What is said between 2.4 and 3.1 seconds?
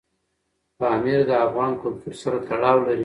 تړاو لري.